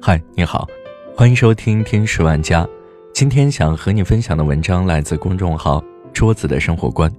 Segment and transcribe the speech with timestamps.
[0.00, 0.66] 嗨，你好，
[1.14, 2.64] 欢迎收听《天使万家》。
[3.12, 7.12] 今天想和你分享的文章来自公众号“桌子的生活观”。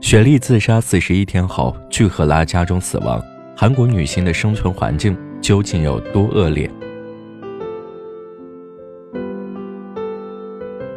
[0.00, 3.20] 雪莉自杀四十一天后，巨赫拉家中死亡。
[3.56, 6.70] 韩国女性的生存环境究竟有多恶劣？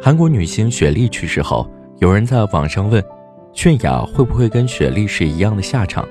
[0.00, 3.02] 韩国女星雪莉去世后，有人在网上问
[3.52, 6.08] ：“泫雅会不会跟雪莉是一样的下场？”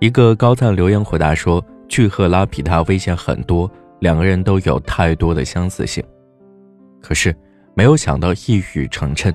[0.00, 3.70] 一个高赞留言回答说：“巨赫拉比他危险很多。”
[4.00, 6.00] 两个人都有太多的相似性，
[7.02, 7.34] 可是
[7.74, 9.34] 没有想到一语成谶。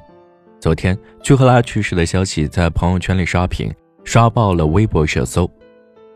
[0.58, 3.70] 昨天，巨赫拉去世的消息在朋友圈里刷屏，
[4.06, 5.50] 刷爆了微博热搜。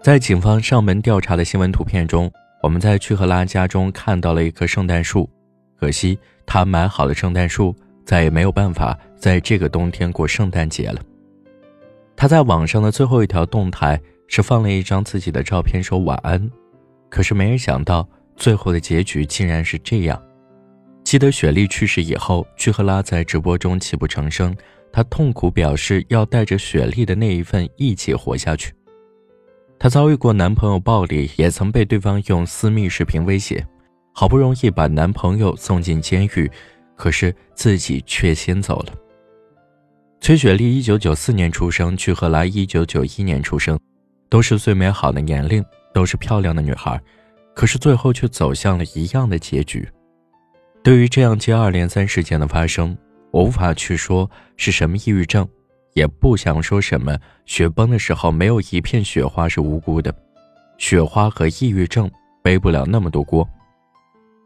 [0.02, 2.32] 在警方上门调查的新闻图片中，
[2.64, 5.30] 我们在巨赫拉家中看到了一棵圣诞树。
[5.78, 7.76] 可惜，他买好了圣诞树，
[8.06, 11.02] 再也没有办法在这个冬天过圣诞节了。
[12.16, 16.50] 他在网上的最后一条动态是放了一张自己的照片，说晚安。
[17.10, 18.08] 可是没人想到。
[18.40, 20.22] 最后的结局竟然是这样。
[21.04, 24.56] 记得雪莉去世以后，巨赫拉在直播中泣不成声，
[24.92, 28.72] 她痛苦表示要带着雪莉的那一份一起活下去。
[29.80, 33.66] 她遭遇过男朋友暴力，也曾被对方用私密视频威胁，
[34.14, 36.48] 好不容易把男朋友送进监狱，
[36.96, 38.94] 可是自己却先走了。
[40.22, 43.80] 崔雪莉一九九四年出生，巨赫拉一九九一年出生，
[44.30, 47.00] 都是最美好的年龄，都是漂亮的女孩。
[47.54, 49.88] 可是最后却走向了一样的结局。
[50.84, 52.96] 对于这样接二连三事件的发生，
[53.32, 55.48] 我无法去说是什么抑郁症，
[55.94, 60.14] 也不想说什么雪崩的时候没有一片雪花是无辜的。
[60.78, 62.10] 雪花和抑郁症
[62.44, 63.48] 背不了那么多锅。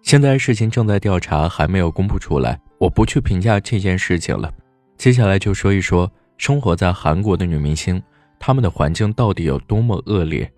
[0.01, 4.51] 现在事情正在调查，还没有公布出来，我不去评价这件事情了。
[4.97, 8.01] 接下来就说一说生活在韩国的女明星，
[8.41, 10.51] 他们的环境到底有多么恶劣。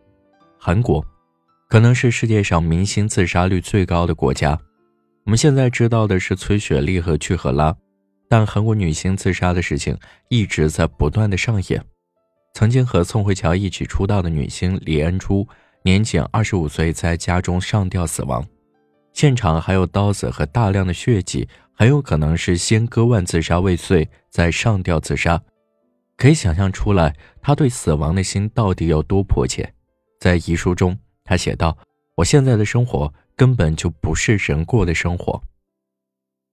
[0.58, 1.06] 韩国。
[1.70, 4.56] 可能是世界上明星自杀率最高的国家。
[5.26, 7.76] 我们现在知道的是崔雪莉和具赫拉，
[8.30, 9.98] 但韩国女星自杀的事情
[10.30, 11.84] 一直在不断的上演。
[12.54, 15.48] 曾经和宋慧乔一起出道的女星李恩珠，
[15.82, 18.46] 年仅二十五岁，在家中上吊死亡，
[19.14, 25.42] 现场还有刀子和大量的血迹，很有可能是先割腕自杀未遂，再上吊自杀。
[26.18, 29.74] 可以想象出来，她对死亡的心到底有多迫切。
[30.20, 30.98] 在遗书中。
[31.26, 31.78] 他写道
[32.16, 35.42] ：“我现在的生活根本就不是人过的生活。”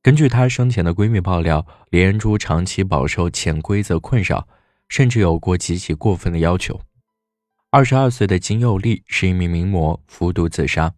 [0.00, 4.46] 根据她生前的闺蜜爆料，李恩珠长期饱受潜规则困扰，
[4.88, 6.80] 甚至有过极其过分的要求。
[7.70, 10.94] 二十二岁的金佑利是一名名模，服毒自杀。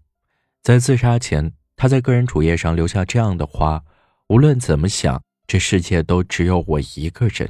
[0.63, 3.83] 在自杀前，她在个人主页上留下这样的话
[4.29, 7.49] ：“无论怎么想，这世界都只有我一个人。”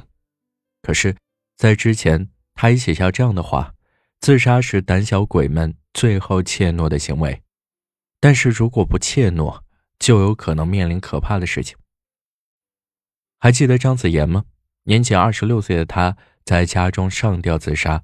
[0.83, 1.15] 可是，
[1.57, 3.73] 在之前，他也写下这样的话
[4.21, 7.43] ：“自杀是胆小鬼们。”最后怯懦的行为，
[8.19, 9.61] 但是如果不怯懦，
[9.99, 11.77] 就有可能面临可怕的事情。
[13.39, 14.45] 还记得张子妍吗？
[14.85, 18.01] 年仅二十六岁的她在家中上吊自杀，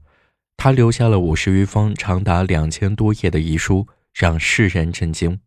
[0.55, 5.41] 她留下了五十余封长达两千多页的遗书，让世人震惊。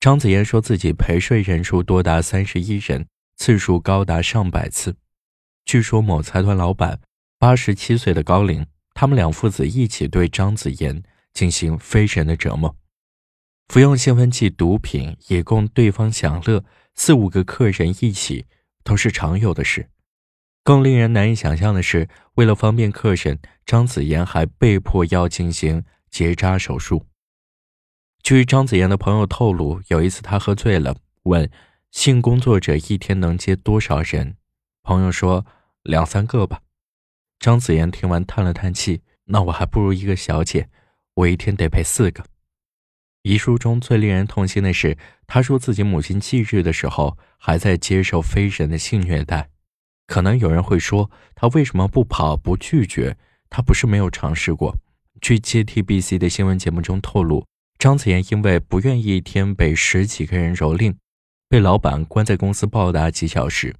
[0.00, 3.06] 张子妍说自己陪睡人数多达三十一人，
[3.36, 4.96] 次数高达上百次。
[5.64, 7.00] 据说某财团老板
[7.38, 11.02] 八十七岁的高龄，他们两父子一起对张子妍。
[11.34, 12.76] 进行非人的折磨，
[13.66, 16.64] 服用兴奋剂、毒品以供对方享乐，
[16.94, 18.46] 四五个客人一起
[18.84, 19.90] 都是常有的事。
[20.62, 27.04] 更令人难以想象的是，为了方便客人，张子妍还被迫要进行结扎手术。
[28.22, 31.50] 据张子妍的朋友透露，有一次他喝醉了，问
[31.90, 34.36] 性工作者一天能接多少人，
[34.84, 35.44] 朋友说
[35.82, 36.60] 两三个吧。
[37.40, 40.68] 张子妍听完叹了叹气：“那我还不如一个小姐。”
[41.14, 42.24] 我一天得陪四个。
[43.22, 49.48] 遗书中最令人痛心的是，他说自己母亲忌日的时候还在接受非人的性虐待。
[50.06, 53.16] 可能有人会说，他为什么不跑不拒绝？
[53.48, 54.76] 他不是没有尝试过。
[55.22, 57.46] 据 JTBC 的新闻节目中透露，
[57.78, 60.96] 张子妍因为不愿意一天被十几个人蹂躏，
[61.48, 63.74] 被老板关在公司暴打几小时。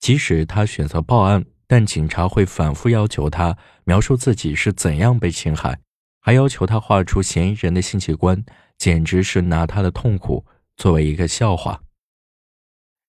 [0.00, 5.78] 即使他选择报案，但警察会反复要求他描述自己是怎样被侵害。
[6.20, 8.44] 还要求他画出嫌疑人的性器官，
[8.76, 10.44] 简直是拿他的痛苦
[10.76, 11.80] 作为一个笑话。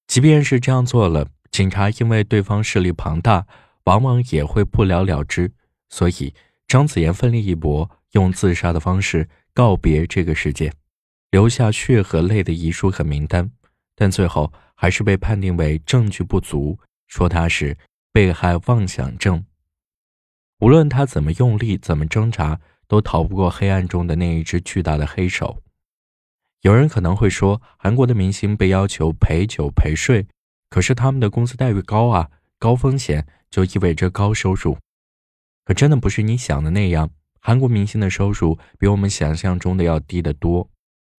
[0.08, 3.46] 即便是这样做了，警察因为对方势力庞大，
[3.84, 5.52] 往往也会不了了之。
[5.90, 6.34] 所以
[6.68, 10.72] 张子妍奋力一搏，用自杀的方式告别这个世界，
[11.32, 13.52] 留下血和泪的遗书和名单，
[13.96, 17.78] 但最后还是被判定为证据不足，说他是
[18.14, 19.44] 被害妄想症。
[20.60, 22.62] 无论他怎么用力，怎么挣扎。
[22.90, 25.62] 都逃不过黑暗中的那一只巨大的黑手。
[26.62, 30.26] 有人可能会说，韩国的明星被要求陪酒陪睡，
[30.72, 34.76] 可是他们的工资待遇高啊，高风险就意味着高收入。
[35.66, 40.68] 可真的不是你想的那样，韩国明星的收入比我们想象中的要低得多。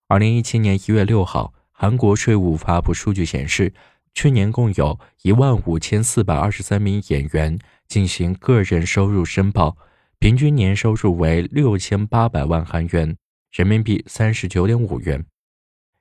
[0.09, 3.73] 二零一七年一月六号，韩国税务发布数据显示，
[4.12, 9.79] 去年共有一万五千四百二十三名演员进行个人收入申报。
[10.19, 13.17] 平均年收入为六千八百万韩元，
[13.50, 15.25] 人民币三十九点五元。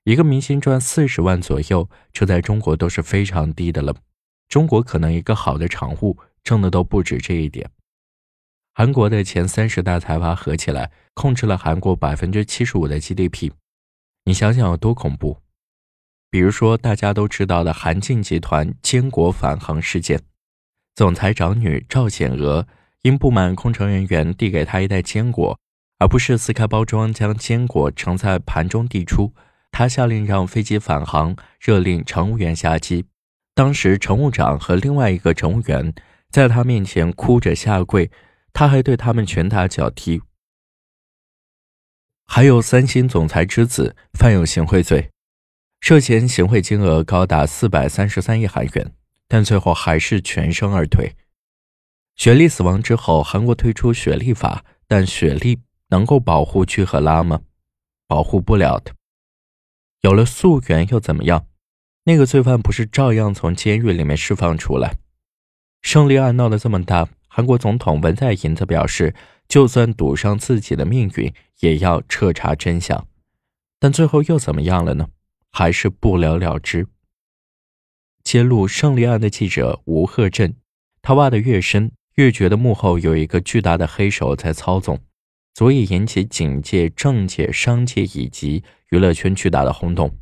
[0.03, 3.95] 一个明星赚四十万左右，这在中国都是非常低的了。
[4.49, 7.71] 中国可能一个好的场务挣的都不止这一点。
[8.73, 13.53] 韩国的前三十大财阀合起来，控制了韩国百分之七十五的 GDP。
[14.25, 15.37] 你想想有多恐怖？
[16.29, 20.21] 比如说大家都知道的韩进集团坚果返航事件，
[20.95, 22.67] 总裁长女赵显娥。
[23.03, 25.57] 因不满空乘人员递给她一袋坚果，
[25.99, 29.33] 而不是撕开包装将坚果盛在盘中递出，
[29.71, 33.05] 他下令让飞机返航，热令乘务员下机。
[33.55, 35.93] 当时乘务长和另外一个乘务员
[36.29, 38.11] 在他面前哭着下跪，
[38.51, 40.21] 他还对他们拳打脚踢。
[42.25, 45.09] 还有三星总裁之子犯有行贿罪，
[45.81, 48.93] 涉嫌行贿金额高达四百三十三亿韩元，
[49.27, 51.15] 但最后还是全身而退。
[52.15, 55.59] 雪莉死亡之后，韩国推出雪莉法，但雪莉
[55.89, 57.41] 能够保护具赫拉吗？
[58.07, 58.93] 保护不了的。
[60.01, 61.45] 有了溯源又怎么样？
[62.03, 64.97] 那个罪犯不是照样从监狱里面释放出来？
[65.81, 69.15] 胜利案闹得这么大，韩国总统文在寅则表示，
[69.47, 73.07] 就算赌上自己的命运，也要彻查真相。
[73.79, 75.07] 但最后又怎么样了呢？
[75.51, 76.87] 还是不了了之。
[78.23, 80.55] 揭露胜利案的记者吴鹤镇，
[81.01, 81.91] 他挖得越深。
[82.15, 84.99] 越觉得幕后有一个巨大的黑手在操纵，
[85.53, 90.17] 足以引起警界、政界、商界以及娱乐圈巨大的轰动。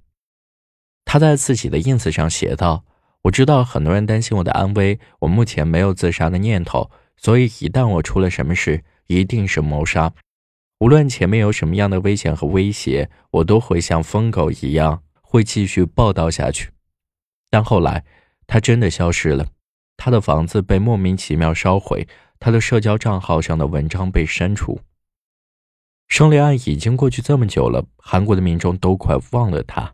[1.06, 2.86] 他在自己的 ins 上写道
[3.24, 10.14] ：“我知道很多人担心我的安危，我目前没有自杀的念头，所以一旦我出了什么事，一定是谋杀。
[10.80, 16.72] 无论前面有什么样的危险和威胁，我都会像疯狗一样会继续报道下去。”
[17.52, 18.06] 但后来，
[18.46, 19.48] 他真的消失了。
[19.96, 22.08] 他的房子被莫名其妙烧毁，
[22.40, 24.80] 他的社交账号上的文章被删除。
[26.08, 29.94] 胜利案已经过去这么久了，韩国的民众都快忘了他。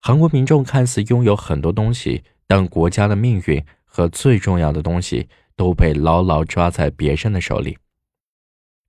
[0.00, 7.78] 韩国民众看似拥有很多东西，但国家的命运和最重要的东西都被牢牢抓在别人的手里。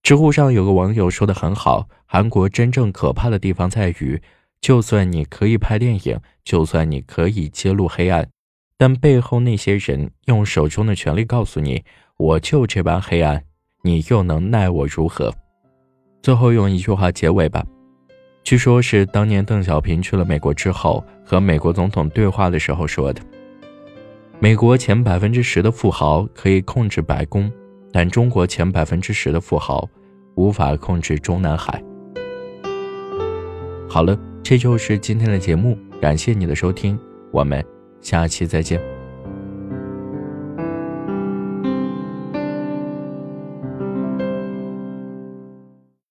[0.04, 4.22] 知乎上有个网友说的很好：韩国真正可怕的地方在于，
[4.66, 8.28] 就算你可以拍电影，就算你可以揭露黑暗。
[8.80, 11.84] 但背后那些人用手中的权力告诉你
[12.18, 13.44] ：“我就这般黑暗，
[13.84, 15.32] 你又能奈我如何？”
[16.24, 17.64] 最后用一句话结尾吧，
[18.44, 23.22] 据说是当年邓小平去了美国之后和美国总统对话的时候说的
[24.42, 27.52] ：“美国前百分之十的富豪可以控制白宫，
[27.92, 29.88] 但中国前百分之十的富豪
[30.34, 31.80] 无法控制中南海。”
[33.88, 37.00] 好了，这就是今天的节目，感谢你的收听，
[37.32, 37.66] 我们。
[38.00, 38.80] 下期再见。